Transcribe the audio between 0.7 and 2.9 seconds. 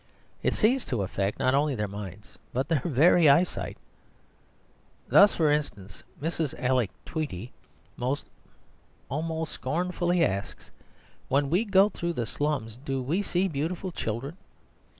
to affect not only their minds, but their